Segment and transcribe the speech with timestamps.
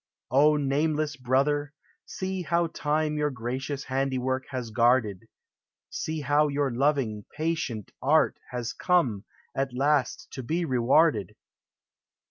[0.31, 1.73] O nameless brother!
[2.07, 2.65] see how.
[2.65, 5.27] Time Your gracious handiwork has guarded:
[5.91, 9.25] Sc how your loving, patient art Has conic,
[9.55, 11.35] at last, to be rewarded!